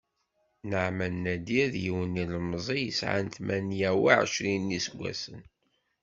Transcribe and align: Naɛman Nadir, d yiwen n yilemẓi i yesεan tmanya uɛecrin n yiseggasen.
Naɛman 0.69 1.13
Nadir, 1.23 1.67
d 1.73 1.75
yiwen 1.83 2.13
n 2.15 2.19
yilemẓi 2.19 2.75
i 2.79 2.83
yesεan 2.85 3.25
tmanya 3.35 3.89
uɛecrin 4.03 4.63
n 4.67 4.71
yiseggasen. 4.73 5.41